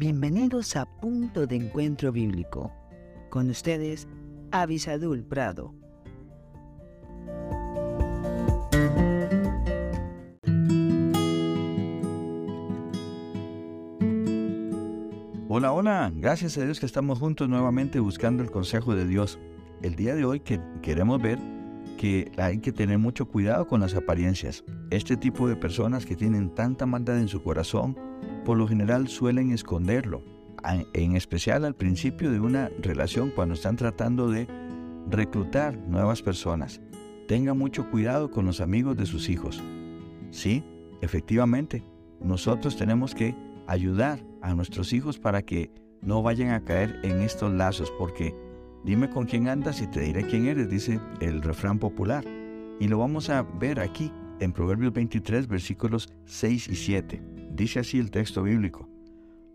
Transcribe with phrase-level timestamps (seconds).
[0.00, 2.72] Bienvenidos a Punto de Encuentro Bíblico.
[3.28, 4.08] Con ustedes,
[4.50, 5.74] Avisadul Prado.
[15.50, 19.38] Hola, hola, gracias a Dios que estamos juntos nuevamente buscando el consejo de Dios.
[19.82, 21.38] El día de hoy que queremos ver
[21.98, 24.64] que hay que tener mucho cuidado con las apariencias.
[24.88, 27.98] Este tipo de personas que tienen tanta maldad en su corazón,
[28.44, 30.22] por lo general suelen esconderlo,
[30.92, 34.46] en especial al principio de una relación cuando están tratando de
[35.08, 36.80] reclutar nuevas personas.
[37.28, 39.62] Tenga mucho cuidado con los amigos de sus hijos.
[40.30, 40.64] Sí,
[41.00, 41.84] efectivamente,
[42.20, 43.34] nosotros tenemos que
[43.66, 45.70] ayudar a nuestros hijos para que
[46.02, 48.34] no vayan a caer en estos lazos, porque
[48.84, 52.24] dime con quién andas y te diré quién eres, dice el refrán popular.
[52.80, 54.10] Y lo vamos a ver aquí
[54.40, 57.39] en Proverbios 23, versículos 6 y 7.
[57.50, 58.88] Dice así el texto bíblico.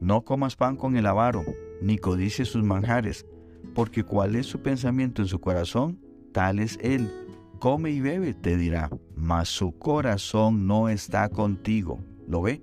[0.00, 1.44] No comas pan con el avaro,
[1.80, 3.26] ni codices sus manjares,
[3.74, 5.98] porque cuál es su pensamiento en su corazón,
[6.32, 7.10] tal es él.
[7.58, 12.00] Come y bebe, te dirá, mas su corazón no está contigo.
[12.26, 12.62] ¿Lo ve?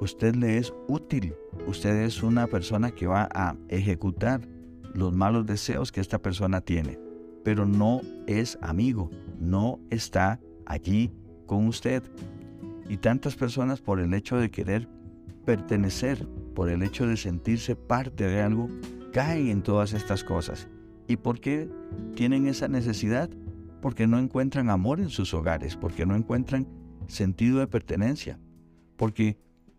[0.00, 1.34] Usted le es útil.
[1.66, 4.46] Usted es una persona que va a ejecutar
[4.94, 6.98] los malos deseos que esta persona tiene,
[7.44, 11.12] pero no es amigo, no está allí
[11.46, 12.02] con usted.
[12.88, 14.88] Y tantas personas por el hecho de querer
[15.44, 18.68] pertenecer, por el hecho de sentirse parte de algo,
[19.12, 20.68] caen en todas estas cosas.
[21.06, 21.68] ¿Y por qué
[22.14, 23.30] tienen esa necesidad?
[23.80, 26.66] Porque no encuentran amor en sus hogares, porque no encuentran
[27.06, 28.38] sentido de pertenencia,
[28.96, 29.38] porque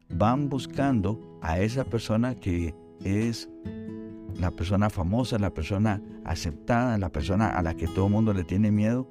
[0.10, 3.50] van buscando a esa persona que es
[4.40, 8.44] la persona famosa, la persona aceptada, la persona a la que todo el mundo le
[8.44, 9.08] tiene miedo,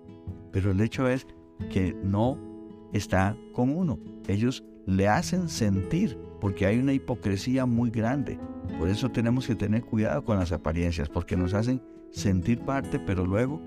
[0.53, 1.27] pero el hecho es
[1.71, 2.48] que no
[2.93, 3.99] está con uno.
[4.27, 8.39] Ellos le hacen sentir, porque hay una hipocresía muy grande.
[8.79, 13.27] Por eso tenemos que tener cuidado con las apariencias, porque nos hacen sentir parte, pero
[13.27, 13.61] luego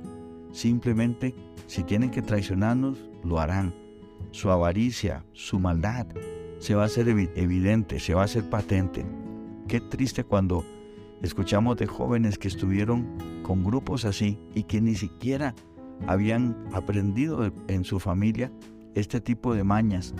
[0.51, 1.33] simplemente
[1.67, 3.73] si tienen que traicionarnos, lo harán.
[4.31, 6.07] Su avaricia, su maldad,
[6.59, 9.05] se va a hacer evidente, se va a hacer patente.
[9.67, 10.63] Qué triste cuando
[11.21, 15.55] escuchamos de jóvenes que estuvieron con grupos así y que ni siquiera
[16.07, 18.51] habían aprendido en su familia
[18.95, 20.13] este tipo de mañas,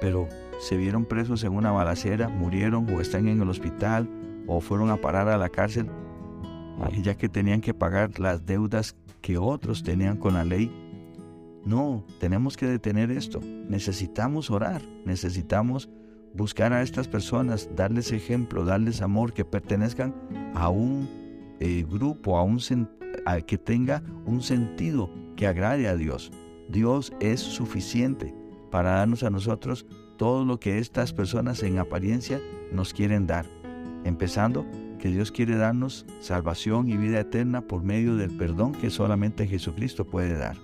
[0.00, 0.28] pero
[0.60, 4.08] se vieron presos en una balacera, murieron o están en el hospital
[4.46, 5.88] o fueron a parar a la cárcel,
[7.02, 10.70] ya que tenían que pagar las deudas que otros tenían con la ley.
[11.64, 13.40] No, tenemos que detener esto.
[13.68, 15.90] Necesitamos orar, necesitamos
[16.32, 20.14] buscar a estas personas, darles ejemplo, darles amor, que pertenezcan
[20.54, 21.08] a un
[21.60, 22.60] eh, grupo, a un
[23.46, 26.30] que tenga un sentido que agrade a Dios.
[26.68, 28.34] Dios es suficiente
[28.70, 32.40] para darnos a nosotros todo lo que estas personas en apariencia
[32.72, 33.46] nos quieren dar.
[34.04, 34.66] Empezando
[34.98, 40.04] que Dios quiere darnos salvación y vida eterna por medio del perdón que solamente Jesucristo
[40.04, 40.56] puede dar.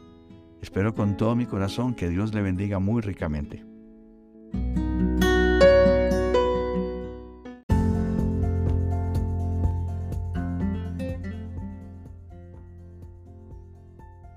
[0.60, 3.71] Espero con todo mi corazón que Dios le bendiga muy ricamente.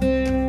[0.00, 0.39] Thank you.